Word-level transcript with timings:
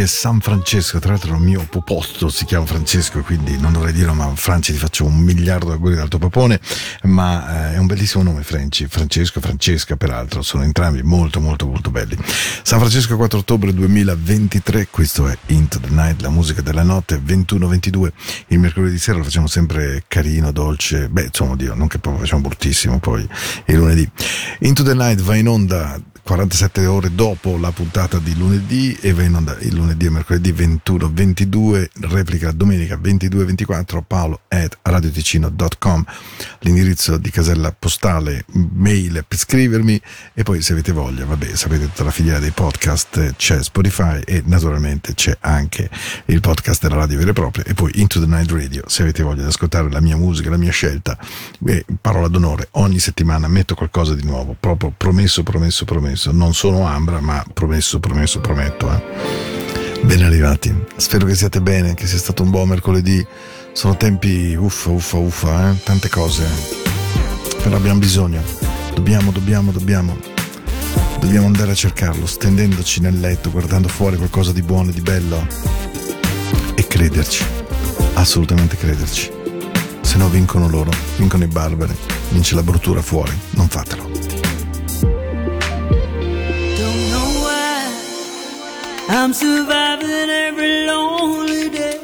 Oggi 0.00 0.08
è 0.08 0.14
San 0.14 0.40
Francesco, 0.40 0.98
tra 0.98 1.10
l'altro 1.10 1.34
il 1.34 1.42
mio 1.42 1.66
poposto 1.68 2.30
si 2.30 2.46
chiama 2.46 2.64
Francesco, 2.64 3.20
quindi 3.20 3.58
non 3.58 3.74
dovrei 3.74 3.92
dirlo, 3.92 4.14
ma 4.14 4.34
Franci 4.34 4.72
ti 4.72 4.78
faccio 4.78 5.04
un 5.04 5.18
miliardo 5.18 5.66
di 5.66 5.72
auguri 5.72 5.94
dal 5.94 6.08
tuo 6.08 6.18
papone, 6.18 6.58
ma 7.02 7.72
eh, 7.72 7.74
è 7.74 7.76
un 7.76 7.84
bellissimo 7.84 8.22
nome 8.22 8.42
Franci, 8.42 8.86
Francesco, 8.86 9.42
Francesca 9.42 9.96
peraltro, 9.96 10.40
sono 10.40 10.62
entrambi 10.62 11.02
molto 11.02 11.40
molto 11.40 11.66
molto 11.66 11.90
belli. 11.90 12.16
San 12.62 12.78
Francesco 12.78 13.14
4 13.14 13.40
ottobre 13.40 13.74
2023, 13.74 14.88
questo 14.90 15.28
è 15.28 15.36
Into 15.48 15.78
the 15.78 15.90
Night, 15.90 16.22
la 16.22 16.30
musica 16.30 16.62
della 16.62 16.82
notte, 16.82 17.20
21-22, 17.22 18.10
il 18.46 18.58
mercoledì 18.58 18.96
sera 18.96 19.18
lo 19.18 19.24
facciamo 19.24 19.48
sempre 19.48 20.04
carino, 20.08 20.50
dolce, 20.50 21.10
beh 21.10 21.24
insomma 21.24 21.56
Dio, 21.56 21.74
non 21.74 21.88
che 21.88 21.98
lo 22.02 22.16
facciamo 22.16 22.40
bruttissimo 22.40 23.00
poi 23.00 23.28
il 23.66 23.76
lunedì. 23.76 24.10
Into 24.60 24.82
the 24.82 24.94
Night 24.94 25.20
va 25.20 25.36
in 25.36 25.48
onda 25.48 26.00
47 26.30 26.86
ore 26.86 27.12
dopo 27.12 27.56
la 27.56 27.72
puntata 27.72 28.20
di 28.20 28.36
lunedì 28.36 28.96
e 29.00 29.12
va 29.12 29.24
in 29.24 29.34
onda 29.34 29.56
il 29.62 29.74
lunedì 29.74 30.06
e 30.06 30.10
mercoledì 30.10 30.52
21 30.52 31.10
22 31.12 31.90
replica 32.02 32.52
domenica 32.52 32.96
22 32.96 33.46
24 33.46 34.02
paolo 34.02 34.42
at 34.46 34.78
radioticino.com 34.80 36.04
l'indirizzo 36.60 37.16
di 37.16 37.30
casella 37.30 37.74
postale 37.76 38.44
mail 38.52 39.24
per 39.26 39.38
scrivermi 39.38 40.00
e 40.32 40.44
poi 40.44 40.62
se 40.62 40.72
avete 40.72 40.92
voglia 40.92 41.24
vabbè 41.24 41.56
sapete 41.56 41.86
tutta 41.86 42.04
la 42.04 42.12
filiera 42.12 42.38
dei 42.38 42.52
podcast 42.52 43.34
c'è 43.34 43.60
Spotify 43.60 44.20
e 44.24 44.44
naturalmente 44.46 45.14
c'è 45.14 45.36
anche 45.40 45.90
il 46.26 46.38
podcast 46.38 46.82
della 46.82 46.94
radio 46.94 47.18
vera 47.18 47.30
e 47.30 47.32
propria 47.32 47.64
e 47.64 47.74
poi 47.74 47.90
Into 47.96 48.20
the 48.20 48.26
Night 48.26 48.52
Radio 48.52 48.84
se 48.86 49.02
avete 49.02 49.24
voglia 49.24 49.42
di 49.42 49.48
ascoltare 49.48 49.90
la 49.90 50.00
mia 50.00 50.16
musica 50.16 50.48
la 50.48 50.56
mia 50.56 50.70
scelta 50.70 51.18
beh, 51.58 51.86
parola 52.00 52.28
d'onore 52.28 52.68
ogni 52.72 53.00
settimana 53.00 53.48
metto 53.48 53.74
qualcosa 53.74 54.14
di 54.14 54.22
nuovo 54.22 54.54
proprio 54.58 54.94
promesso 54.96 55.42
promesso 55.42 55.84
promesso 55.84 56.19
non 56.26 56.54
sono 56.54 56.86
Ambra 56.86 57.20
ma 57.20 57.42
promesso 57.52 57.98
promesso 57.98 58.40
prometto 58.40 58.92
eh. 58.92 60.00
ben 60.02 60.22
arrivati. 60.22 60.74
Spero 60.96 61.26
che 61.26 61.34
siate 61.34 61.60
bene 61.60 61.94
che 61.94 62.06
sia 62.06 62.18
stato 62.18 62.42
un 62.42 62.50
buon 62.50 62.68
mercoledì. 62.68 63.24
Sono 63.72 63.96
tempi 63.96 64.54
uffa 64.54 64.90
uffa 64.90 65.16
uffa 65.16 65.70
eh? 65.70 65.82
tante 65.82 66.08
cose. 66.08 66.46
Però 67.62 67.76
abbiamo 67.76 67.98
bisogno. 67.98 68.42
Dobbiamo 68.94 69.30
dobbiamo 69.30 69.72
dobbiamo. 69.72 70.16
Dobbiamo 71.18 71.46
andare 71.46 71.72
a 71.72 71.74
cercarlo 71.74 72.26
stendendoci 72.26 73.00
nel 73.00 73.18
letto 73.18 73.50
guardando 73.50 73.88
fuori 73.88 74.16
qualcosa 74.16 74.52
di 74.52 74.62
buono 74.62 74.90
e 74.90 74.92
di 74.92 75.00
bello. 75.00 75.46
E 76.74 76.86
crederci. 76.86 77.44
Assolutamente 78.14 78.76
crederci. 78.76 79.30
Se 80.00 80.16
no 80.18 80.28
vincono 80.28 80.68
loro 80.68 80.90
vincono 81.16 81.44
i 81.44 81.48
barbari. 81.48 81.96
Vince 82.30 82.54
la 82.54 82.62
bruttura 82.62 83.00
fuori. 83.00 83.32
Non 83.50 83.68
fatelo 83.68 84.29
I'm 89.12 89.32
surviving 89.32 90.30
every 90.30 90.86
lonely 90.86 91.68
day 91.68 91.98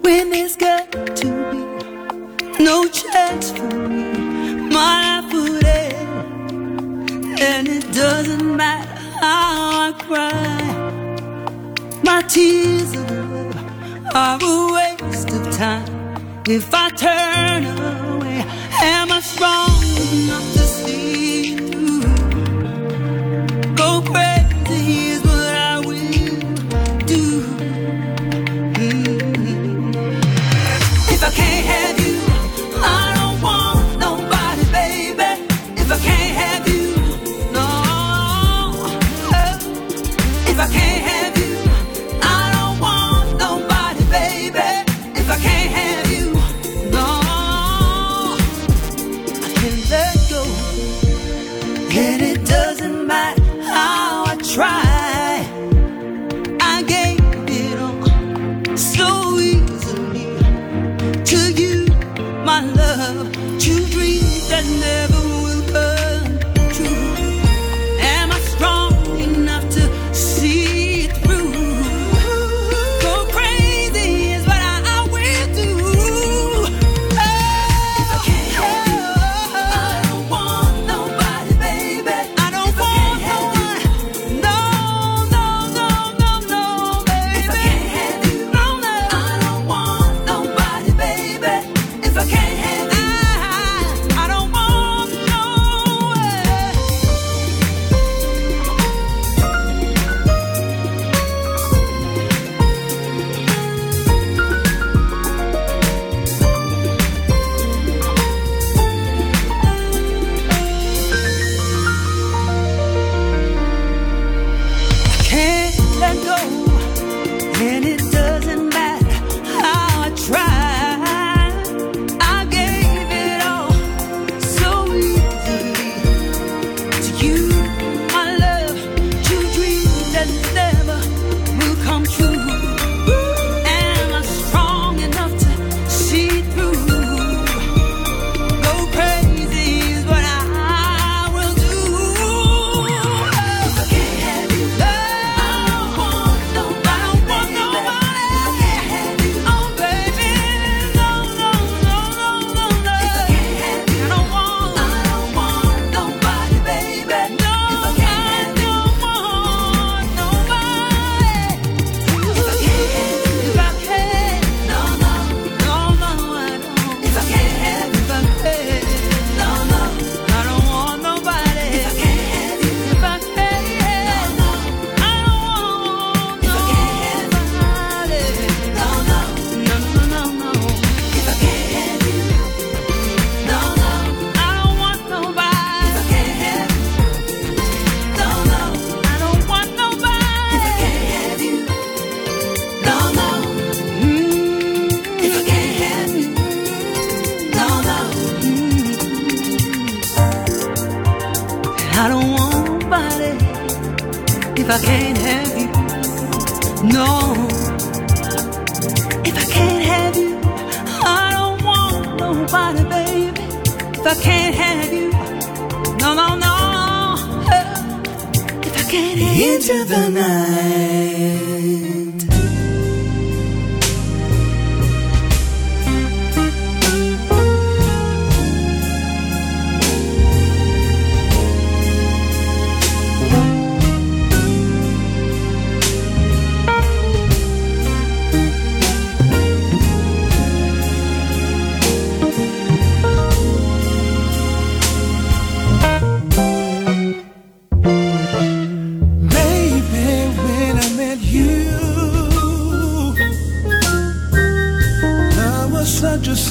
when 0.00 0.30
there's 0.30 0.56
got 0.56 0.90
to 0.90 1.24
be 1.52 2.64
no 2.64 2.88
chance 2.88 3.52
for 3.52 3.72
me. 3.88 4.10
My 4.70 5.20
life 5.20 5.32
would 5.32 5.64
end, 5.64 7.40
and 7.40 7.68
it 7.68 7.92
doesn't 7.92 8.56
matter 8.56 8.90
how 9.20 9.86
I 9.86 9.92
cry. 10.00 10.62
My 12.02 12.22
tears 12.22 12.94
of 12.96 13.08
love 13.30 13.56
are 14.16 14.38
a 14.42 14.72
waste 14.74 15.30
of 15.30 15.48
time. 15.56 15.86
If 16.48 16.74
I 16.74 16.90
turn 16.90 17.66
away, 17.66 18.44
am 18.82 19.12
I 19.12 19.20
strong 19.20 19.70
enough 20.10 20.52
to 20.54 20.58
see 20.58 21.54
you? 21.54 22.02
Go 23.76 24.02
crazy 24.04 24.31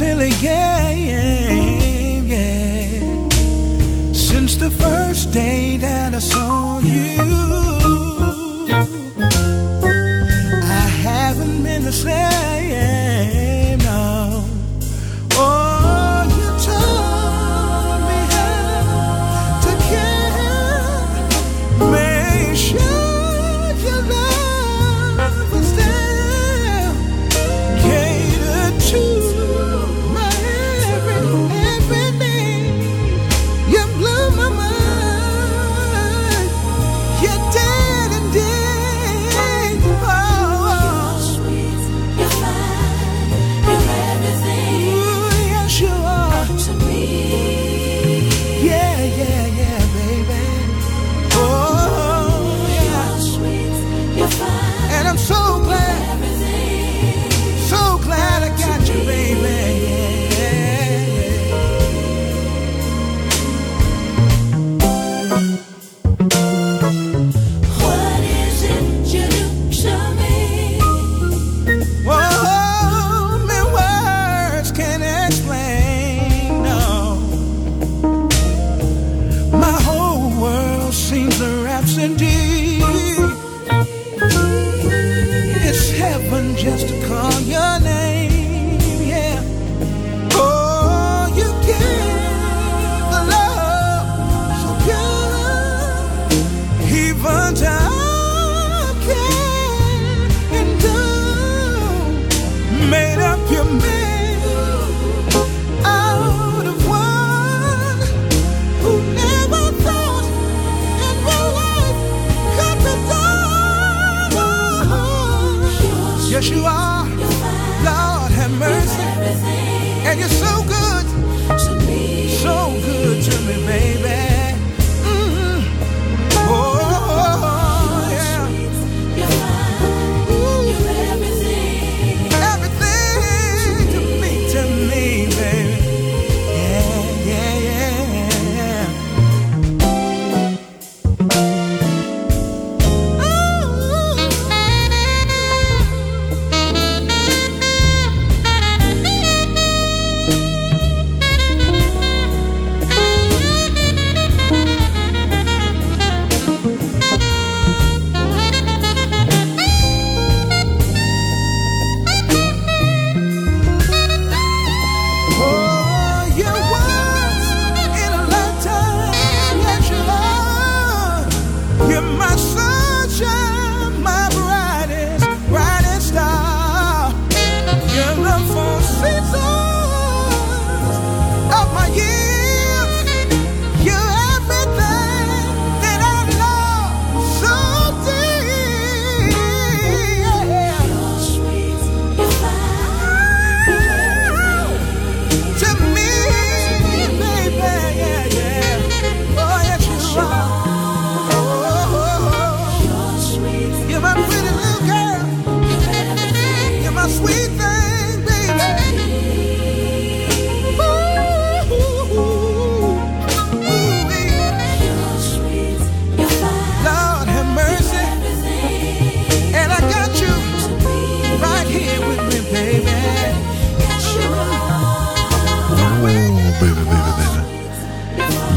silly 0.01 0.33
game, 0.41 2.25
yeah. 2.25 3.29
Since 4.13 4.55
the 4.55 4.71
first 4.71 5.31
day 5.31 5.77
that 5.77 6.15
I 6.15 6.19
saw 6.19 6.79
you, 6.79 7.21
I 10.81 10.85
haven't 11.07 11.61
been 11.63 11.83
the 11.83 11.91
same. 11.91 12.70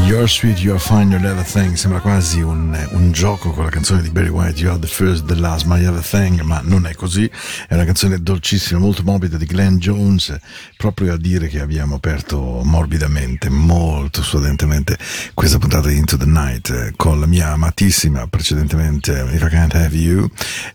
First 0.07 0.39
Sweet 0.39 0.59
You 0.59 0.73
Are 0.73 0.79
Fine, 0.79 1.11
Your 1.11 1.23
Other 1.25 1.43
Thing 1.43 1.75
sembra 1.75 1.99
quasi 1.99 2.41
un, 2.41 2.75
un, 2.91 3.11
gioco 3.11 3.51
con 3.51 3.63
la 3.63 3.69
canzone 3.69 4.01
di 4.01 4.09
Barry 4.09 4.29
White 4.29 4.59
You 4.59 4.71
Are 4.71 4.79
the 4.79 4.87
First, 4.87 5.25
the 5.25 5.35
Last, 5.35 5.65
My 5.65 5.85
Other 5.85 6.03
Thing, 6.03 6.41
ma 6.41 6.61
non 6.63 6.87
è 6.87 6.95
così, 6.95 7.29
è 7.67 7.73
una 7.75 7.85
canzone 7.85 8.21
dolcissima, 8.23 8.79
molto 8.79 9.03
morbida 9.03 9.37
di 9.37 9.45
Glenn 9.45 9.77
Jones, 9.77 10.35
proprio 10.77 11.13
a 11.13 11.17
dire 11.17 11.47
che 11.47 11.59
abbiamo 11.59 11.95
aperto 11.95 12.61
morbidamente, 12.63 13.49
molto 13.49 14.23
suadentemente 14.23 14.97
questa 15.35 15.59
puntata 15.59 15.89
di 15.89 15.97
Into 15.97 16.17
the 16.17 16.25
Night 16.25 16.69
eh, 16.69 16.93
con 16.95 17.19
la 17.19 17.27
mia 17.27 17.51
amatissima 17.51 18.25
precedentemente 18.27 19.27
If 19.31 19.41
I 19.41 19.49
Can't 19.49 19.75
Have 19.75 19.95
You 19.95 20.27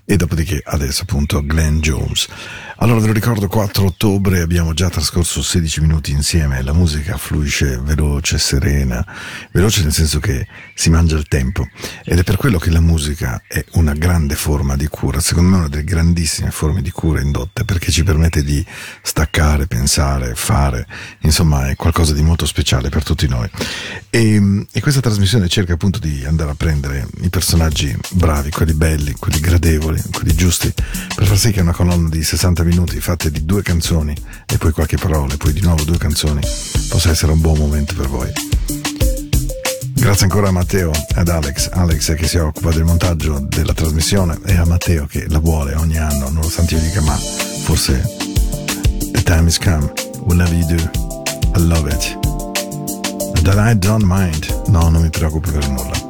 e 0.04 0.16
dopodiché 0.16 0.60
adesso 0.64 1.02
appunto 1.02 1.44
Glenn 1.44 1.80
Jones. 1.80 2.28
Allora 2.82 3.00
ve 3.00 3.08
lo 3.08 3.12
ricordo 3.12 3.46
4 3.46 3.84
ottobre 3.84 4.40
abbiamo 4.40 4.72
già 4.72 4.88
trascorso 4.88 5.42
16 5.42 5.82
minuti 5.82 6.12
insieme, 6.12 6.62
la 6.62 6.72
musica 6.72 7.18
fluisce 7.18 7.78
veloce, 7.78 8.38
serena, 8.38 9.06
veloce 9.52 9.82
nel 9.82 9.92
senso 9.92 10.18
che 10.18 10.46
si 10.72 10.88
mangia 10.88 11.14
il 11.14 11.28
tempo 11.28 11.68
ed 12.02 12.18
è 12.18 12.22
per 12.22 12.38
quello 12.38 12.58
che 12.58 12.70
la 12.70 12.80
musica 12.80 13.42
è 13.46 13.62
una 13.72 13.92
grande 13.92 14.34
forma 14.34 14.76
di 14.76 14.86
cura, 14.86 15.20
secondo 15.20 15.50
me 15.50 15.56
una 15.58 15.68
delle 15.68 15.84
grandissime 15.84 16.50
forme 16.50 16.80
di 16.80 16.90
cura 16.90 17.20
indotte 17.20 17.66
perché 17.66 17.92
ci 17.92 18.02
permette 18.02 18.42
di 18.42 18.64
staccare, 19.02 19.66
pensare, 19.66 20.34
fare, 20.34 20.86
insomma 21.20 21.68
è 21.68 21.76
qualcosa 21.76 22.14
di 22.14 22.22
molto 22.22 22.46
speciale 22.46 22.88
per 22.88 23.04
tutti 23.04 23.28
noi. 23.28 23.50
E, 24.08 24.66
e 24.72 24.80
questa 24.80 25.00
trasmissione 25.02 25.48
cerca 25.48 25.74
appunto 25.74 25.98
di 25.98 26.24
andare 26.24 26.52
a 26.52 26.54
prendere 26.54 27.06
i 27.20 27.28
personaggi 27.28 27.94
bravi, 28.12 28.48
quelli 28.48 28.72
belli, 28.72 29.12
quelli 29.12 29.38
gradevoli, 29.38 30.02
quelli 30.10 30.34
giusti, 30.34 30.72
per 31.14 31.26
far 31.26 31.36
sì 31.36 31.52
che 31.52 31.60
una 31.60 31.72
colonna 31.72 32.08
di 32.08 32.24
60 32.24 32.62
minuti 32.62 32.69
fatte 33.00 33.30
di 33.30 33.44
due 33.44 33.62
canzoni 33.62 34.14
e 34.46 34.56
poi 34.56 34.72
qualche 34.72 34.96
parola, 34.96 35.34
e 35.34 35.36
poi 35.36 35.52
di 35.52 35.60
nuovo 35.60 35.82
due 35.84 35.98
canzoni, 35.98 36.40
possa 36.88 37.10
essere 37.10 37.32
un 37.32 37.40
buon 37.40 37.58
momento 37.58 37.94
per 37.94 38.08
voi. 38.08 38.30
Grazie 39.94 40.24
ancora 40.24 40.48
a 40.48 40.50
Matteo 40.50 40.90
ad 41.14 41.28
Alex, 41.28 41.68
Alex 41.72 42.14
che 42.14 42.26
si 42.26 42.38
occupa 42.38 42.70
del 42.70 42.84
montaggio 42.84 43.38
della 43.40 43.74
trasmissione 43.74 44.38
e 44.46 44.56
a 44.56 44.64
Matteo 44.64 45.06
che 45.06 45.26
la 45.28 45.38
vuole 45.38 45.74
ogni 45.74 45.98
anno, 45.98 46.30
nonostante 46.30 46.74
io 46.74 46.80
dica 46.80 47.00
ma 47.02 47.14
forse 47.14 48.00
the 49.12 49.22
time 49.22 49.48
is 49.48 49.58
come, 49.58 49.92
whatever 50.20 50.54
you 50.54 50.66
do, 50.66 50.90
I 51.54 51.66
love 51.66 51.90
it. 51.90 52.18
That 53.42 53.56
I 53.56 53.76
don't 53.76 54.04
mind, 54.04 54.68
no 54.68 54.88
non 54.88 55.02
mi 55.02 55.10
preoccupi 55.10 55.50
per 55.50 55.68
nulla. 55.68 56.09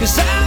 'Cause 0.00 0.18
I 0.18 0.39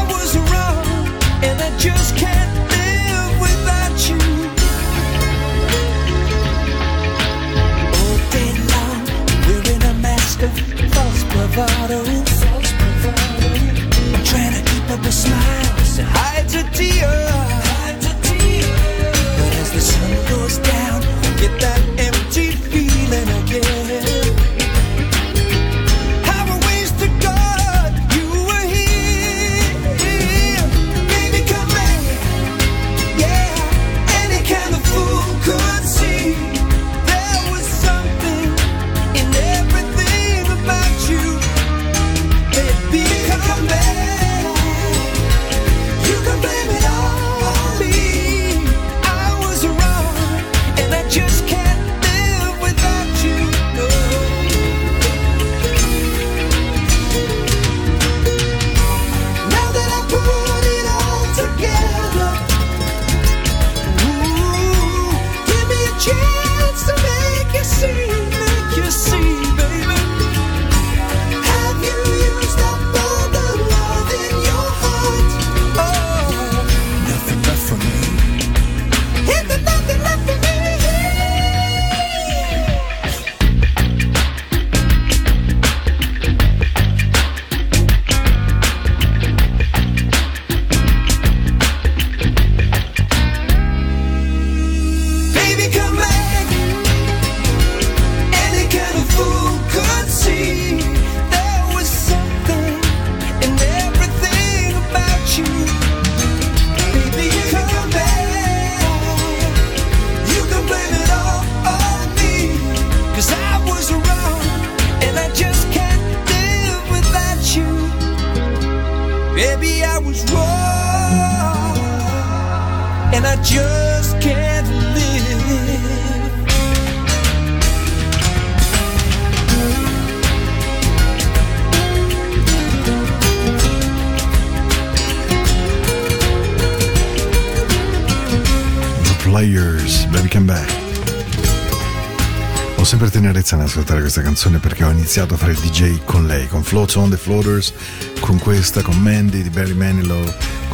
tenerezza 143.14 143.56
nell'ascoltare 143.56 144.00
questa 144.00 144.22
canzone 144.22 144.60
perché 144.60 144.84
ho 144.84 144.92
iniziato 144.92 145.34
a 145.34 145.38
fare 145.38 145.54
il 145.54 145.58
DJ 145.60 146.04
con 146.04 146.26
lei, 146.26 146.48
con 146.48 146.64
Floats 146.64 146.96
on 146.96 147.10
the 147.10 147.18
Floaters, 147.18 147.74
con 148.20 148.38
questa, 148.38 148.82
con 148.82 148.98
Mandy 149.00 149.42
di 149.42 149.50
Barry 149.50 149.74
Manilow, 149.74 150.24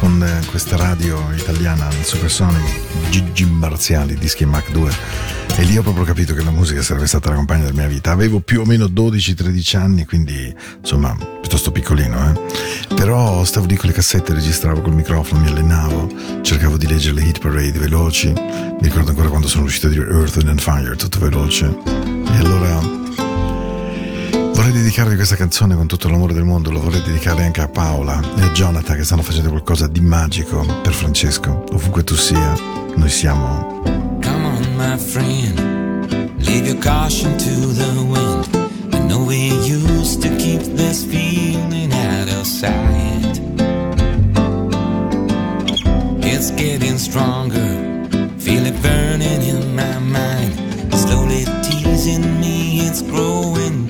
con 0.00 0.22
eh, 0.22 0.46
questa 0.46 0.76
radio 0.76 1.30
italiana, 1.36 1.86
il 1.90 2.04
Supersonic, 2.04 3.10
Gigi 3.10 3.44
Marziali, 3.44 4.14
dischi 4.14 4.46
Mac 4.46 4.70
2. 4.70 4.90
E 5.56 5.62
lì 5.64 5.76
ho 5.76 5.82
proprio 5.82 6.04
capito 6.04 6.32
che 6.32 6.42
la 6.42 6.50
musica 6.50 6.80
sarebbe 6.80 7.06
stata 7.06 7.28
la 7.28 7.34
compagna 7.34 7.64
della 7.64 7.76
mia 7.76 7.86
vita. 7.86 8.10
Avevo 8.10 8.40
più 8.40 8.62
o 8.62 8.64
meno 8.64 8.86
12-13 8.86 9.76
anni, 9.76 10.06
quindi 10.06 10.52
insomma 10.80 11.14
piuttosto 11.40 11.70
piccolino, 11.70 12.32
eh. 12.32 12.94
Però 12.94 13.44
stavo 13.44 13.66
lì 13.66 13.76
con 13.76 13.90
le 13.90 13.94
cassette, 13.94 14.32
registravo 14.32 14.80
col 14.80 14.94
microfono, 14.94 15.42
mi 15.42 15.48
allenavo, 15.48 16.08
cercavo 16.40 16.78
di 16.78 16.86
leggere 16.86 17.16
le 17.16 17.24
hit 17.24 17.38
parade 17.38 17.78
veloci. 17.78 18.32
Mi 18.32 18.78
ricordo 18.80 19.10
ancora 19.10 19.28
quando 19.28 19.48
sono 19.48 19.64
riuscito 19.64 19.88
a 19.88 19.90
dire 19.90 20.08
Earth 20.08 20.42
and 20.46 20.60
Fire, 20.60 20.96
tutto 20.96 21.18
veloce. 21.18 21.66
E 21.66 22.36
allora 22.38 22.80
Vorrei 24.60 24.74
dedicarvi 24.74 25.14
questa 25.14 25.36
canzone 25.36 25.74
con 25.74 25.86
tutto 25.86 26.10
l'amore 26.10 26.34
del 26.34 26.44
mondo, 26.44 26.70
lo 26.70 26.82
vorrei 26.82 27.00
dedicare 27.00 27.44
anche 27.44 27.62
a 27.62 27.68
Paola 27.68 28.20
e 28.36 28.42
a 28.42 28.50
Jonathan 28.50 28.94
che 28.94 29.04
stanno 29.04 29.22
facendo 29.22 29.48
qualcosa 29.48 29.86
di 29.86 30.02
magico 30.02 30.66
per 30.82 30.92
Francesco. 30.92 31.64
Ovunque 31.72 32.04
tu 32.04 32.14
sia, 32.14 32.54
noi 32.94 33.08
siamo. 33.08 33.80
Come 34.20 34.44
on, 34.44 34.74
my 34.76 34.98
friend, 34.98 35.58
leave 36.40 36.66
your 36.66 36.78
caution 36.78 37.34
to 37.38 37.72
the 37.72 38.02
wind. 38.02 38.48
I 38.92 38.98
know 39.06 39.24
we 39.24 39.50
used 39.64 40.20
to 40.20 40.28
keep 40.36 40.60
this 40.76 41.06
feeling 41.06 41.90
out 41.94 42.28
of 42.28 42.44
sight. 42.44 43.40
It's 46.20 46.50
getting 46.50 46.98
stronger, 46.98 48.10
feel 48.36 48.66
it 48.66 48.78
burning 48.82 49.40
in 49.40 49.74
my 49.74 49.98
mind. 50.00 50.52
Slowly 50.92 51.46
teasing 51.62 52.40
me, 52.40 52.80
it's 52.80 53.00
growing 53.00 53.89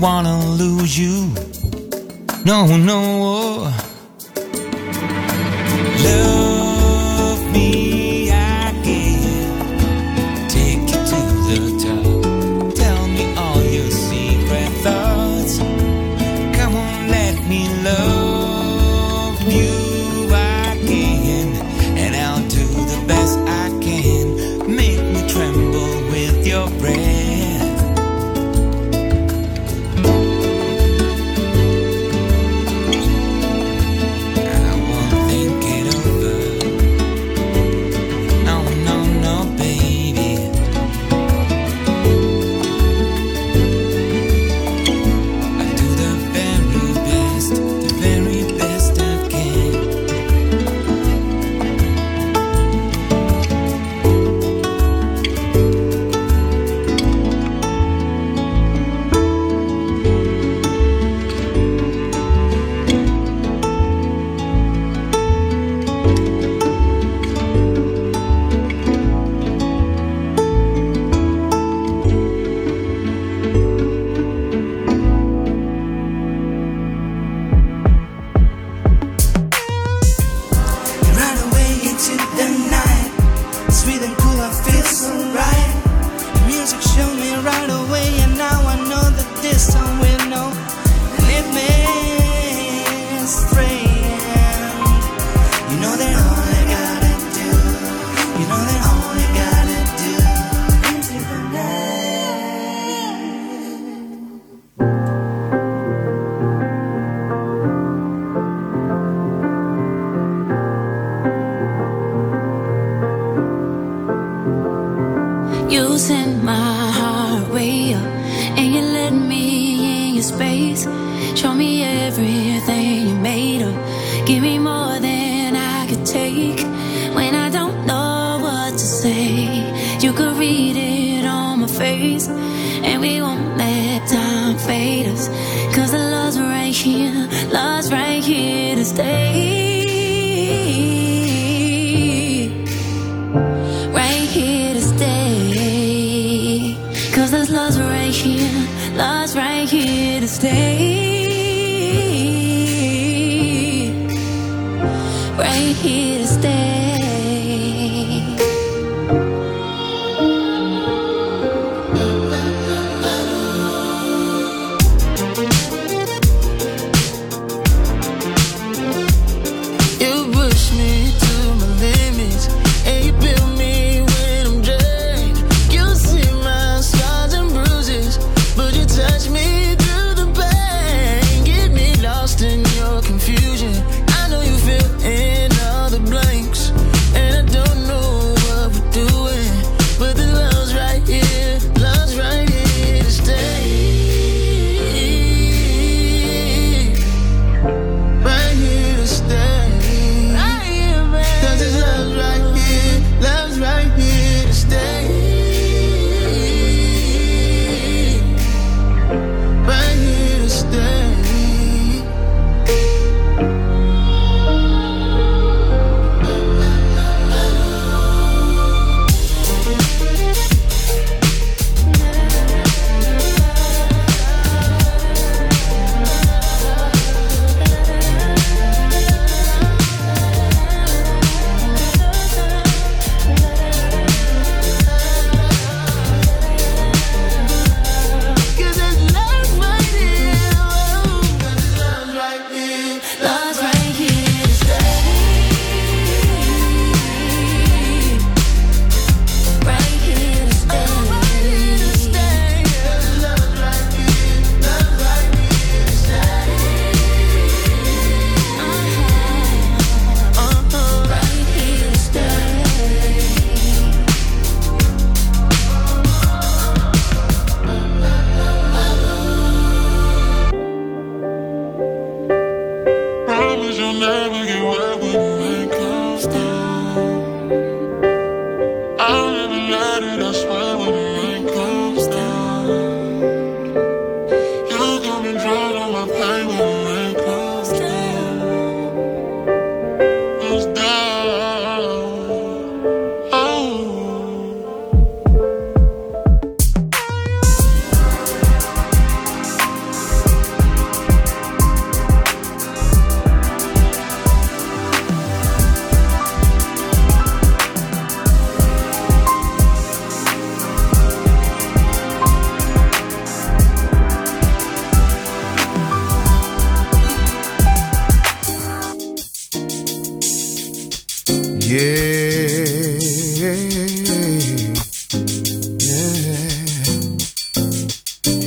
wanna 0.00 0.38
lose 0.56 0.98
you. 0.98 1.32
No, 2.44 2.76
no. 2.76 3.66
Oh. 3.68 3.85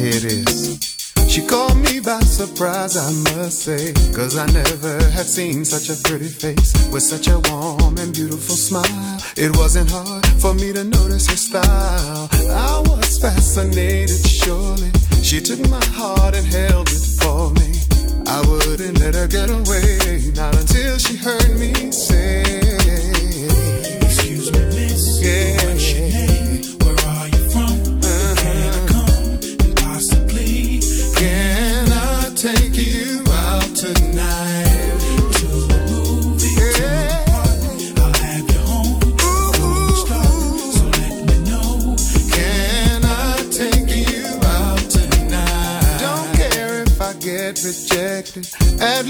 It 0.02 0.24
is. 0.24 0.80
She 1.28 1.46
called 1.46 1.76
me 1.76 2.00
by 2.00 2.22
surprise, 2.22 2.96
I 2.96 3.12
must 3.36 3.64
say, 3.64 3.92
cause 4.14 4.38
I 4.38 4.46
never 4.46 4.98
had 5.12 5.26
seen 5.26 5.66
such 5.66 5.90
a 5.90 6.02
pretty 6.08 6.30
face 6.30 6.72
with 6.90 7.04
such 7.04 7.28
a 7.28 7.38
warm 7.52 7.98
and 7.98 8.14
beautiful 8.14 8.56
smile. 8.56 9.22
It 9.36 9.58
wasn't 9.58 9.92
hard 9.92 10.26
for 10.40 10.54
me 10.54 10.72
to 10.72 10.86
notice 10.86 11.28
her 11.28 11.36
style. 11.36 12.30
I 12.32 12.82
was 12.88 13.20
fascinated, 13.20 14.26
surely. 14.26 14.90
She 15.22 15.42
took 15.42 15.60
my 15.70 15.84
heart 15.92 16.34
and 16.34 16.48
held 16.48 16.88
it 16.88 17.06
for 17.20 17.52
me. 17.60 17.76
I 18.26 18.40
wouldn't 18.48 19.00
let 19.02 19.16
her 19.16 19.28
get 19.28 19.50
away, 19.50 20.32
not 20.34 20.56
until 20.56 20.98
she 20.98 21.18
heard 21.18 21.60
me 21.60 21.92
say. 21.92 22.69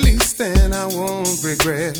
least 0.04 0.38
then 0.38 0.74
I 0.74 0.86
won't 0.86 1.44
regret. 1.44 1.98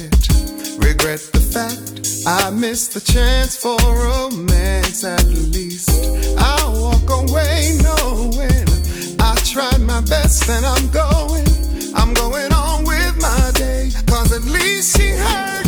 Regret 0.80 1.22
the 1.34 1.44
fact 1.54 2.00
I 2.28 2.50
missed 2.52 2.94
the 2.94 3.02
chance 3.02 3.56
for 3.56 3.78
romance 3.78 5.04
at 5.04 5.26
least. 5.26 5.90
I'll 6.38 6.82
walk 6.82 7.10
away 7.10 7.78
knowing 7.82 8.68
I 9.20 9.36
tried 9.44 9.82
my 9.82 10.02
best 10.02 10.50
and 10.50 10.66
I'm 10.66 10.90
going. 10.90 11.48
I'm 11.96 12.14
going 12.14 12.54
on 12.54 12.84
with 12.84 13.16
my 13.22 13.52
day. 13.56 13.90
Cause 14.08 14.32
at 14.32 14.44
least 14.46 14.98
she 14.98 15.10
heard. 15.10 15.59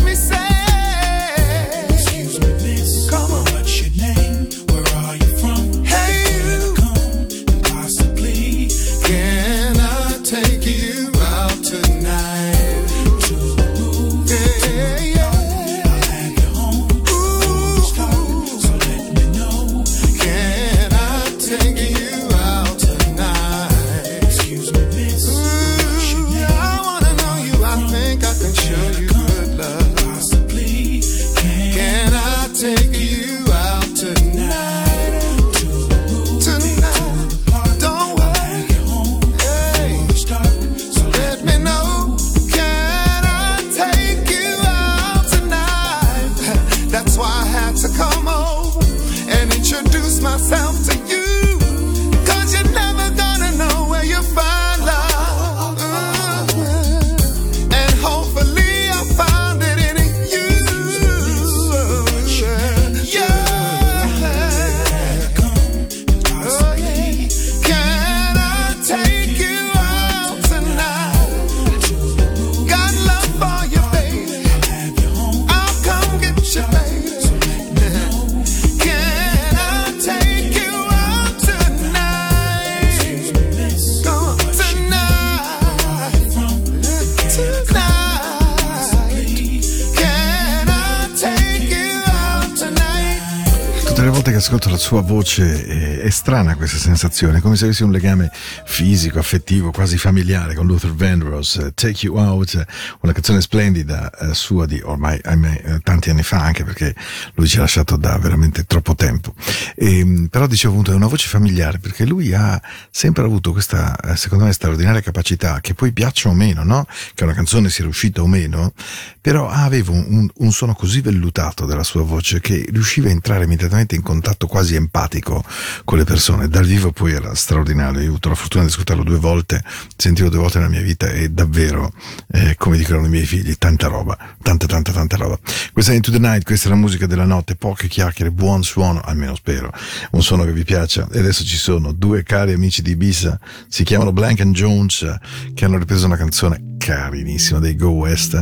Sua 94.92 95.00
voce 95.00 95.64
è, 95.64 96.00
è 96.00 96.10
strana 96.10 96.54
questa 96.54 96.76
sensazione, 96.76 97.40
come 97.40 97.56
se 97.56 97.64
avessi 97.64 97.82
un 97.82 97.92
legame 97.92 98.30
fisico, 98.66 99.18
affettivo, 99.18 99.70
quasi 99.70 99.96
familiare 99.96 100.54
con 100.54 100.66
Luther 100.66 100.92
Vandross. 100.92 101.56
eh, 101.56 101.72
Take 101.72 102.04
You 102.04 102.18
Out, 102.18 102.56
eh, 102.56 102.66
una 103.00 103.14
canzone 103.14 103.40
splendida 103.40 104.10
eh, 104.10 104.34
sua 104.34 104.66
di 104.66 104.82
ormai 104.84 105.18
ahimè, 105.22 105.62
eh, 105.64 105.78
tanti 105.82 106.10
anni 106.10 106.22
fa, 106.22 106.42
anche 106.42 106.64
perché 106.64 106.94
lui 107.36 107.48
ci 107.48 107.56
ha 107.56 107.60
lasciato 107.60 107.96
da 107.96 108.18
veramente 108.18 108.64
troppo 108.64 108.94
tempo. 108.94 109.32
Ehm, 109.76 110.26
però 110.26 110.46
dicevo 110.46 110.74
appunto 110.74 110.92
è 110.92 110.94
una 110.94 111.06
voce 111.06 111.26
familiare 111.26 111.78
perché 111.78 112.04
lui 112.04 112.34
ha 112.34 112.60
sempre 112.90 113.22
avuto 113.24 113.52
questa, 113.52 113.96
eh, 113.98 114.16
secondo 114.16 114.44
me, 114.44 114.52
straordinaria 114.52 115.00
capacità, 115.00 115.60
che 115.62 115.72
poi 115.72 115.92
piaccia 115.92 116.28
o 116.28 116.34
meno, 116.34 116.64
no? 116.64 116.86
Che 117.14 117.24
una 117.24 117.32
canzone 117.32 117.70
sia 117.70 117.84
riuscita 117.84 118.20
o 118.20 118.26
meno, 118.26 118.74
però 119.22 119.48
aveva 119.48 119.92
un, 119.92 120.28
un 120.30 120.52
suono 120.52 120.74
così 120.74 121.00
vellutato 121.00 121.64
della 121.64 121.82
sua 121.82 122.02
voce 122.02 122.40
che 122.40 122.66
riusciva 122.70 123.08
a 123.08 123.12
entrare 123.12 123.44
immediatamente 123.44 123.94
in 123.94 124.02
contatto 124.02 124.46
quasi 124.46 124.80
empatico 124.82 125.44
con 125.84 125.98
le 125.98 126.04
persone. 126.04 126.48
Dal 126.48 126.64
vivo 126.64 126.92
poi 126.92 127.12
era 127.12 127.34
straordinario. 127.34 128.00
Io 128.00 128.06
ho 128.06 128.10
avuto 128.10 128.28
la 128.28 128.34
fortuna 128.34 128.64
di 128.64 128.70
ascoltarlo 128.70 129.02
due 129.02 129.18
volte, 129.18 129.62
sentivo 129.96 130.28
due 130.28 130.40
volte 130.40 130.58
nella 130.58 130.70
mia 130.70 130.82
vita 130.82 131.08
e 131.08 131.30
davvero, 131.30 131.92
eh, 132.30 132.54
come 132.56 132.76
dicono 132.76 133.04
i 133.06 133.08
miei 133.08 133.24
figli, 133.24 133.54
tanta 133.56 133.86
roba, 133.88 134.16
tanta 134.42 134.66
tanta 134.66 134.92
tanta 134.92 135.16
roba. 135.16 135.38
Questa 135.72 135.92
è 135.92 135.94
Into 135.94 136.10
the 136.10 136.18
Night, 136.18 136.44
questa 136.44 136.68
è 136.68 136.70
la 136.70 136.76
musica 136.76 137.06
della 137.06 137.24
notte, 137.24 137.56
poche 137.56 137.88
chiacchiere, 137.88 138.30
buon 138.30 138.62
suono, 138.62 139.00
almeno 139.00 139.34
spero, 139.34 139.72
un 140.12 140.22
suono 140.22 140.44
che 140.44 140.52
vi 140.52 140.64
piaccia. 140.64 141.08
E 141.12 141.18
adesso 141.18 141.44
ci 141.44 141.56
sono 141.56 141.92
due 141.92 142.22
cari 142.22 142.52
amici 142.52 142.82
di 142.82 142.90
Ibiza, 142.92 143.38
si 143.68 143.84
chiamano 143.84 144.12
Blank 144.12 144.40
and 144.40 144.54
Jones, 144.54 145.18
che 145.54 145.64
hanno 145.64 145.78
ripreso 145.78 146.06
una 146.06 146.16
canzone 146.16 146.70
carinissima 146.78 147.60
dei 147.60 147.76
Go 147.76 147.90
West. 147.90 148.34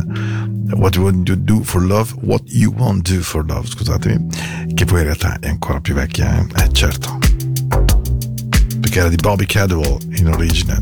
What 0.71 0.95
you 0.95 1.03
want 1.05 1.25
to 1.25 1.35
do 1.35 1.63
for 1.63 1.83
love? 1.83 2.13
What 2.21 2.43
you 2.47 2.73
want 2.75 3.05
to 3.07 3.15
do 3.15 3.21
for 3.21 3.45
love, 3.45 3.67
scusatemi, 3.67 4.27
che 4.73 4.85
poi 4.85 4.99
in 4.99 5.03
realtà 5.05 5.37
è 5.39 5.47
ancora 5.47 5.79
più 5.79 5.93
vecchia, 5.93 6.30
eh, 6.55 6.69
certo. 6.71 7.17
Perché 8.79 8.99
era 8.99 9.09
di 9.09 9.15
Bobby 9.15 9.45
Cadwell 9.45 9.97
in 10.15 10.27
origine. 10.27 10.79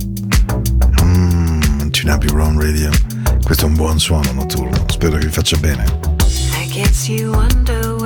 Mmm, 1.04 1.90
Tune 1.90 2.18
Wrong 2.32 2.62
Radio. 2.62 2.90
Questo 3.44 3.66
è 3.66 3.68
un 3.68 3.76
buon 3.76 4.00
suono 4.00 4.32
notturno, 4.32 4.86
spero 4.88 5.18
che 5.18 5.26
vi 5.26 5.32
faccia 5.32 5.58
bene. 5.58 5.84
I 6.62 6.68
guess 6.72 7.08
you 7.08 7.32
wonder 7.34 7.99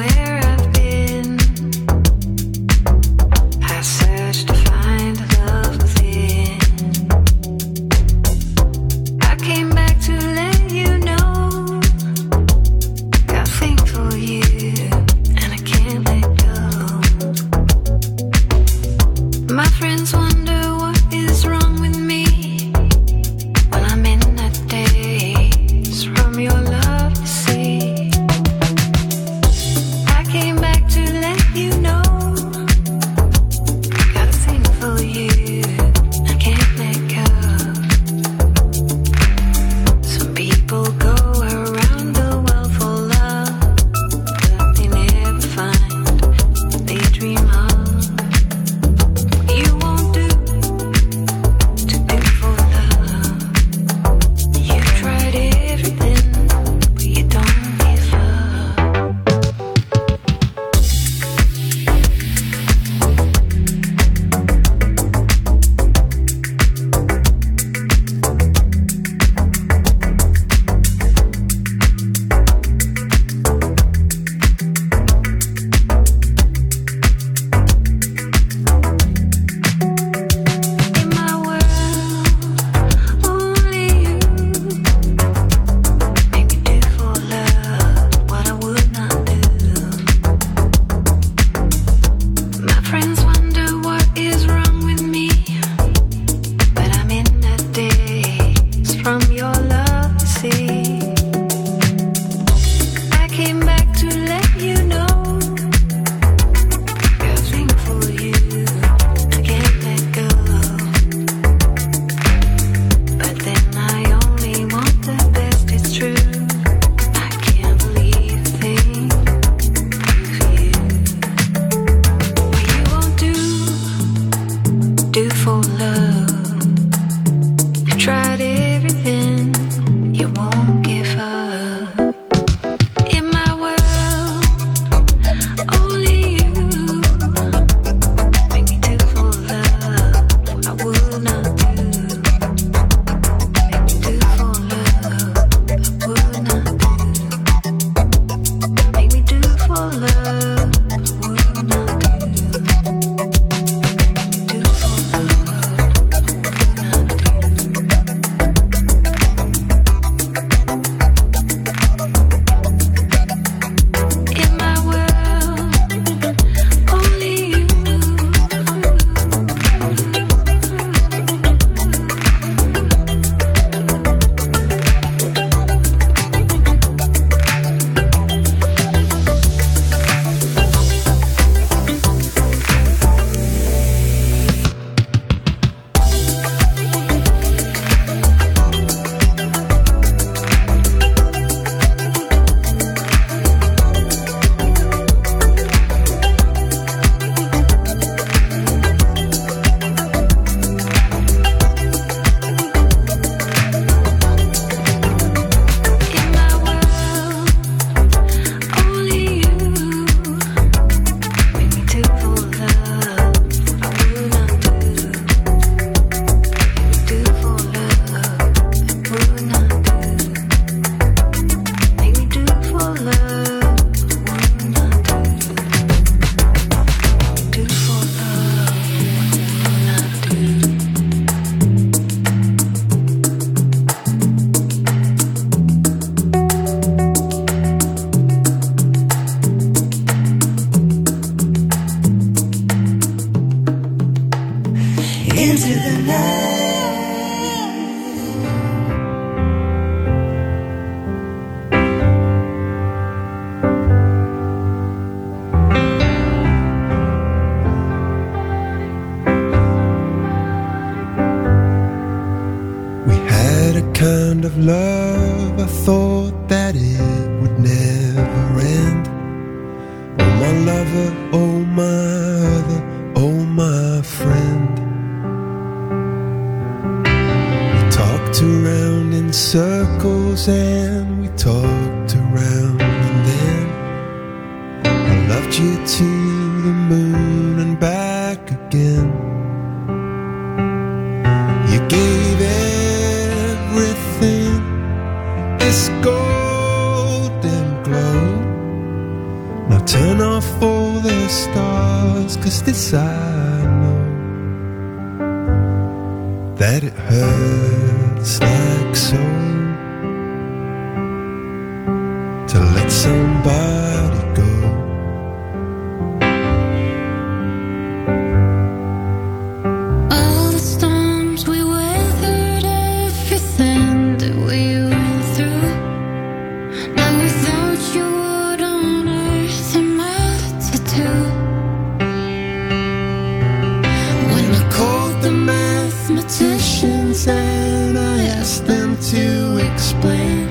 and 337.27 337.97
I 337.97 338.23
asked 338.39 338.65
them 338.65 338.97
to 339.11 339.57
explain, 339.71 340.47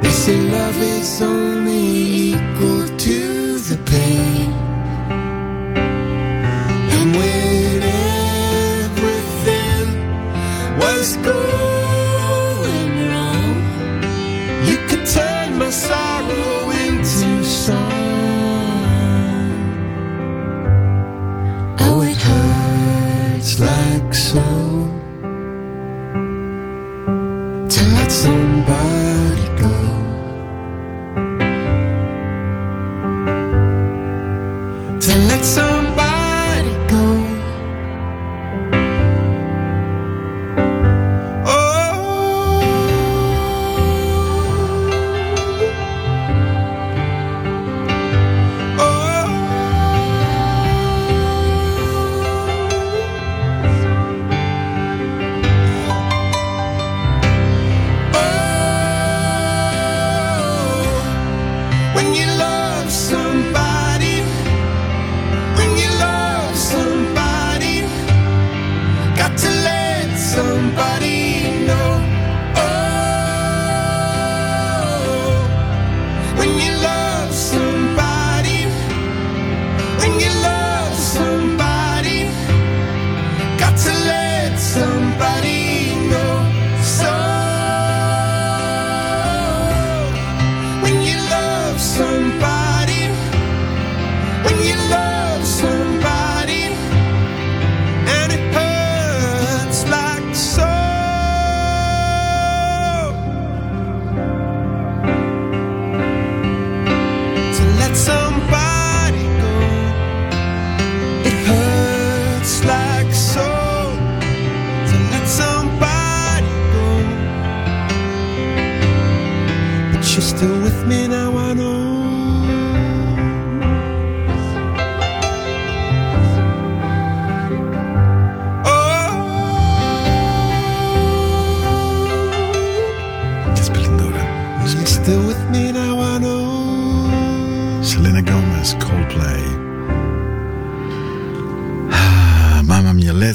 They 0.00 0.10
say 0.10 0.40
love 0.40 0.76
is 0.76 1.22
only 1.22 1.73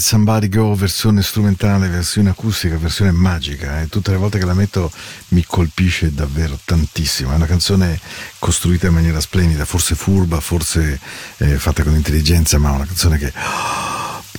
Somebody 0.09 0.49
Go, 0.49 0.73
versione 0.73 1.21
strumentale, 1.21 1.87
versione 1.87 2.31
acustica, 2.31 2.77
versione 2.77 3.11
magica. 3.11 3.79
E 3.79 3.89
tutte 3.89 4.09
le 4.09 4.17
volte 4.17 4.39
che 4.39 4.45
la 4.45 4.55
metto 4.55 4.91
mi 5.27 5.43
colpisce 5.45 6.11
davvero 6.11 6.57
tantissimo. 6.65 7.31
È 7.31 7.35
una 7.35 7.45
canzone 7.45 7.99
costruita 8.39 8.87
in 8.87 8.95
maniera 8.95 9.19
splendida, 9.19 9.65
forse 9.65 9.93
furba, 9.93 10.39
forse 10.39 10.99
eh, 11.37 11.59
fatta 11.59 11.83
con 11.83 11.93
intelligenza, 11.93 12.57
ma 12.57 12.71
una 12.71 12.87
canzone 12.87 13.19
che 13.19 13.31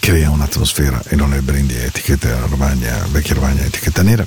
crea 0.00 0.30
un'atmosfera 0.30 1.04
e 1.06 1.14
non 1.14 1.34
è 1.34 1.40
Brandy, 1.40 1.76
è 1.76 1.84
etichetta 1.84 2.36
Romagna, 2.46 3.06
vecchia 3.12 3.36
Romagna, 3.36 3.62
etichetta 3.62 4.02
nera. 4.02 4.26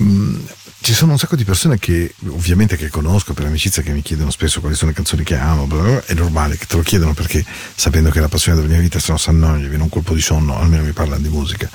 Mm, 0.00 0.36
ci 0.90 0.96
sono 0.96 1.12
un 1.12 1.18
sacco 1.18 1.36
di 1.36 1.44
persone 1.44 1.78
che 1.78 2.16
ovviamente 2.30 2.76
che 2.76 2.88
conosco 2.88 3.32
per 3.32 3.46
amicizia 3.46 3.80
che 3.80 3.92
mi 3.92 4.02
chiedono 4.02 4.32
spesso 4.32 4.58
quali 4.58 4.74
sono 4.74 4.90
le 4.90 4.96
canzoni 4.96 5.22
che 5.22 5.36
amo, 5.36 5.68
bla 5.68 5.82
bla 5.82 5.88
bla. 5.88 6.04
è 6.04 6.14
normale 6.14 6.56
che 6.56 6.66
te 6.66 6.74
lo 6.74 6.82
chiedano 6.82 7.14
perché 7.14 7.44
sapendo 7.76 8.10
che 8.10 8.18
è 8.18 8.20
la 8.20 8.26
passione 8.26 8.56
della 8.56 8.72
mia 8.72 8.80
vita 8.80 8.98
se 8.98 9.12
no 9.12 9.16
si 9.16 9.28
annoia, 9.28 9.58
gli 9.58 9.68
viene 9.68 9.84
un 9.84 9.88
colpo 9.88 10.14
di 10.14 10.20
sonno, 10.20 10.58
almeno 10.58 10.82
mi 10.82 10.90
parlano 10.90 11.22
di 11.22 11.28
musica. 11.28 11.70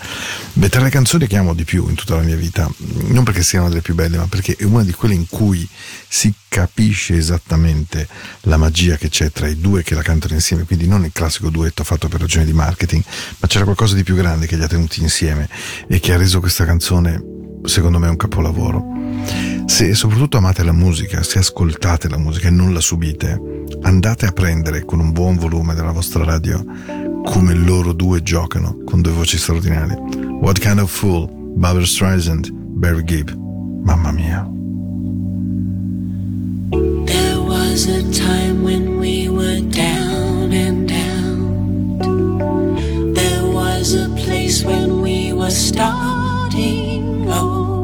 Beh, 0.51 0.68
tra 0.68 0.82
le 0.82 0.89
canzoni 0.89 1.28
che 1.28 1.38
amo 1.38 1.53
di 1.53 1.63
più 1.63 1.88
in 1.88 1.95
tutta 1.95 2.16
la 2.16 2.24
mia 2.24 2.36
vita, 2.36 2.70
non 3.07 3.24
perché 3.24 3.41
siano 3.41 3.70
delle 3.70 3.80
più 3.80 3.95
belle, 3.95 4.18
ma 4.18 4.28
perché 4.28 4.57
è 4.57 4.66
una 4.66 4.84
di 4.84 4.91
quelle 4.91 5.13
in 5.13 5.28
cui 5.30 5.66
si 6.09 6.34
capisce 6.49 7.16
esattamente 7.16 8.09
la 8.41 8.57
magia 8.57 8.97
che 8.97 9.07
c'è 9.07 9.32
tra 9.32 9.47
i 9.47 9.57
due 9.57 9.82
che 9.82 9.95
la 9.95 10.01
cantano 10.01 10.34
insieme, 10.34 10.66
quindi 10.66 10.88
non 10.88 11.05
il 11.05 11.11
classico 11.13 11.49
duetto 11.49 11.86
fatto 11.86 12.09
per 12.09 12.20
ragioni 12.20 12.43
di 12.43 12.53
marketing, 12.53 13.01
ma 13.38 13.47
c'era 13.47 13.63
qualcosa 13.63 13.95
di 13.95 14.03
più 14.03 14.16
grande 14.16 14.45
che 14.45 14.57
li 14.57 14.63
ha 14.63 14.68
tenuti 14.68 15.01
insieme 15.01 15.47
e 15.88 16.01
che 16.01 16.11
ha 16.11 16.18
reso 16.18 16.41
questa 16.41 16.66
canzone 16.66 17.35
secondo 17.66 17.99
me 17.99 18.07
è 18.07 18.09
un 18.09 18.18
capolavoro. 18.18 18.84
Se 19.66 19.93
soprattutto 19.95 20.38
amate 20.38 20.63
la 20.63 20.72
musica, 20.72 21.24
se 21.24 21.39
ascoltate 21.39 22.07
la 22.07 22.18
musica 22.18 22.47
e 22.47 22.51
non 22.51 22.74
la 22.74 22.80
subite, 22.80 23.39
andate 23.82 24.26
a 24.26 24.32
prendere 24.32 24.86
con 24.86 24.99
un 24.99 25.11
buon 25.11 25.38
volume 25.38 25.74
della 25.74 25.91
vostra 25.91 26.24
radio 26.24 26.63
come 27.26 27.55
loro 27.55 27.91
due 27.91 28.22
giocano 28.22 28.78
con 28.86 29.01
due 29.01 29.11
voci 29.11 29.38
straordinarie. 29.38 29.97
What 30.41 30.59
Kind 30.59 30.80
of 30.80 30.91
Fool, 30.91 31.28
Barbara 31.32 31.86
Streisand, 31.86 32.51
Barry 32.51 33.03
Gibb. 33.03 33.30
Mamma 33.84 34.11
mia. 34.11 34.47
There 37.05 37.39
was 37.39 37.88
a 37.88 38.03
time 38.11 38.63
when 38.63 38.99
we 38.99 39.30
were 39.30 39.61
down 39.61 40.51
and 40.51 40.91
out. 40.91 42.03
There 43.13 43.45
was 43.45 43.93
a 43.93 44.09
place 44.16 44.63
when 44.63 45.01
we 45.01 45.34
were 45.34 45.51
starting. 45.51 47.14
Oh. 47.28 47.75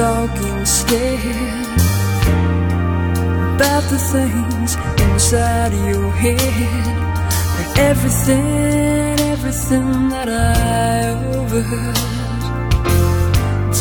talking 0.00 0.64
scared 0.64 1.66
about 3.54 3.84
the 3.92 3.98
things 4.12 4.74
inside 5.06 5.72
your 5.90 6.10
head. 6.12 6.84
And 7.58 7.78
everything, 7.90 9.20
everything 9.34 10.08
that 10.08 10.28
I 10.30 11.10
overheard 11.36 11.96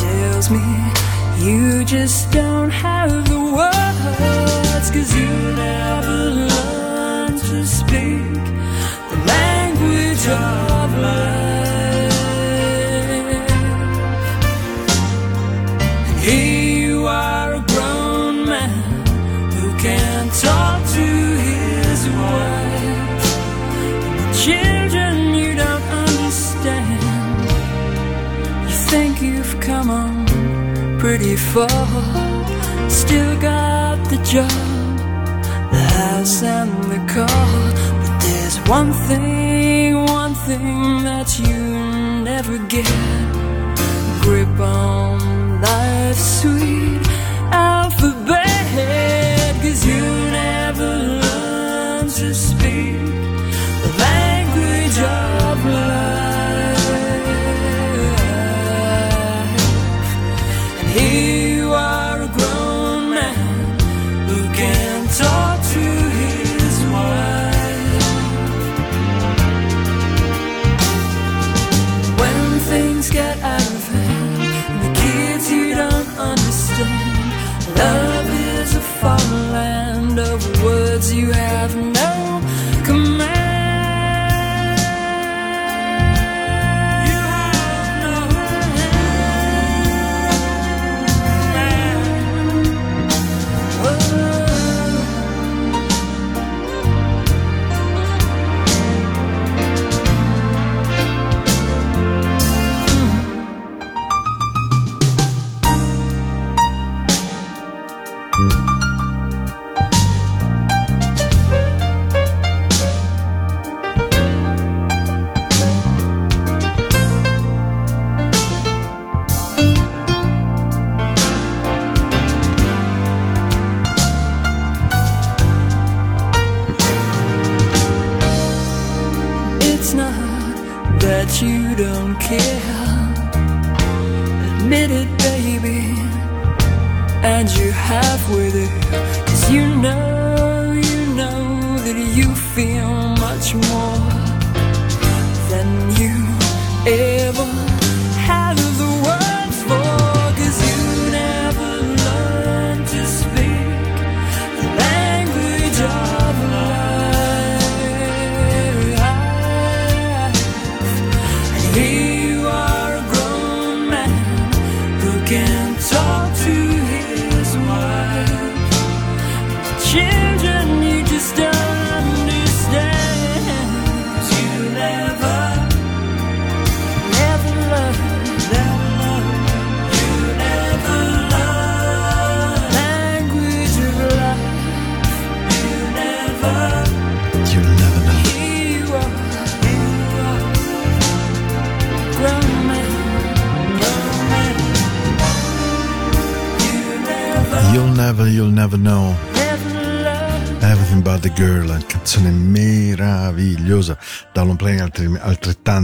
tells 0.03 0.51
me 0.51 0.65
you 1.45 1.85
just 1.85 2.29
don't 2.33 2.69
have 2.69 3.11
the 3.31 3.39
words. 3.59 4.87
Cause 4.91 5.11
you 5.15 5.31
never 5.65 6.19
learned 6.51 7.39
to 7.49 7.65
speak 7.65 8.33
the 9.09 9.19
language 9.33 10.25
of 10.27 10.97
love. 11.05 11.38
before. 31.39 32.89
Still 32.89 33.33
got 33.39 33.97
the 34.09 34.17
job, 34.31 34.51
the 35.71 35.83
house 35.99 36.43
and 36.43 36.71
the 36.93 37.01
car. 37.13 37.51
But 38.01 38.13
there's 38.23 38.57
one 38.67 38.91
thing, 39.07 40.05
one 40.21 40.35
thing 40.47 41.03
that 41.09 41.29
you 41.39 41.59
never 42.31 42.57
get. 42.75 42.91
Grip 44.21 44.59
on 44.59 45.61
life's 45.61 46.41
sweet 46.41 47.01
alphabet. 47.51 48.45
Cause 49.61 49.85
you 49.85 50.18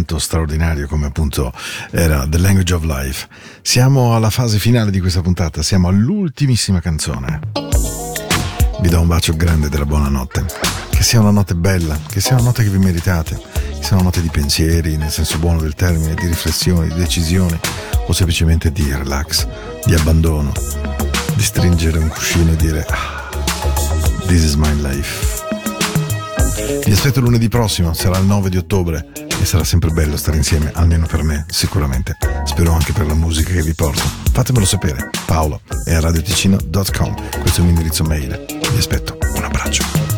altrettanto 0.05 0.19
straordinario 0.19 0.87
come 0.87 1.07
appunto 1.07 1.51
era 1.91 2.25
The 2.29 2.37
Language 2.37 2.73
of 2.75 2.83
Life. 2.83 3.27
Siamo 3.61 4.15
alla 4.15 4.29
fase 4.29 4.59
finale 4.59 4.91
di 4.91 4.99
questa 4.99 5.21
puntata, 5.21 5.63
siamo 5.63 5.87
all'ultimissima 5.87 6.79
canzone. 6.79 7.39
Vi 8.81 8.89
do 8.89 9.01
un 9.01 9.07
bacio 9.07 9.35
grande 9.35 9.67
della 9.67 9.85
buonanotte. 9.85 10.45
Che 10.89 11.03
sia 11.03 11.19
una 11.19 11.31
notte 11.31 11.55
bella, 11.55 11.99
che 12.07 12.21
sia 12.21 12.35
una 12.35 12.43
notte 12.45 12.63
che 12.63 12.69
vi 12.69 12.77
meritate, 12.77 13.35
che 13.35 13.83
sia 13.83 13.95
una 13.95 14.03
notte 14.03 14.21
di 14.21 14.29
pensieri, 14.29 14.95
nel 14.95 15.09
senso 15.09 15.39
buono 15.39 15.59
del 15.59 15.73
termine, 15.73 16.13
di 16.13 16.27
riflessioni, 16.27 16.87
di 16.87 16.95
decisioni, 16.95 17.59
o 18.07 18.13
semplicemente 18.13 18.71
di 18.71 18.89
relax, 18.93 19.47
di 19.85 19.93
abbandono, 19.95 20.53
di 21.35 21.43
stringere 21.43 21.97
un 21.97 22.07
cuscino 22.07 22.51
e 22.51 22.55
dire 22.55 22.85
"Ah, 22.87 23.23
This 24.27 24.43
is 24.43 24.53
my 24.55 24.73
life. 24.81 25.43
Vi 26.85 26.91
aspetto 26.91 27.19
lunedì 27.19 27.49
prossimo, 27.49 27.93
sarà 27.93 28.17
il 28.17 28.25
9 28.25 28.49
di 28.49 28.57
ottobre 28.57 29.24
e 29.41 29.45
sarà 29.45 29.63
sempre 29.63 29.91
bello 29.91 30.17
stare 30.17 30.37
insieme, 30.37 30.71
almeno 30.73 31.05
per 31.05 31.23
me, 31.23 31.45
sicuramente. 31.49 32.17
Spero 32.45 32.71
anche 32.71 32.93
per 32.93 33.05
la 33.05 33.15
musica 33.15 33.51
che 33.51 33.61
vi 33.61 33.73
porto. 33.73 34.03
Fatemelo 34.31 34.65
sapere. 34.65 35.09
Paolo 35.25 35.61
è 35.83 35.93
a 35.93 35.99
radioticino.com. 35.99 37.39
Questo 37.41 37.61
è 37.61 37.63
il 37.63 37.63
mio 37.63 37.69
indirizzo 37.69 38.03
mail. 38.03 38.45
Vi 38.71 38.77
aspetto. 38.77 39.17
Un 39.35 39.43
abbraccio. 39.43 40.14